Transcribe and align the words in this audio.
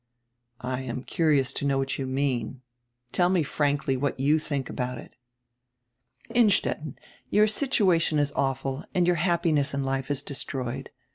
"I 0.61 0.81
am 0.81 1.03
curious 1.03 1.53
to 1.53 1.65
know 1.67 1.77
what 1.77 1.99
you 1.99 2.07
mean. 2.07 2.63
Tell 3.11 3.29
me 3.29 3.43
frankly 3.43 3.95
what 3.95 4.19
you 4.19 4.39
think 4.39 4.67
about 4.67 4.97
it." 4.97 5.11
"Innstetten, 6.33 6.97
your 7.29 7.45
situation 7.45 8.17
is 8.17 8.33
awful 8.35 8.83
and 8.95 9.05
your 9.05 9.17
happiness 9.17 9.75
in 9.75 9.83
life 9.83 10.09
is 10.09 10.23
destroyed. 10.23 10.89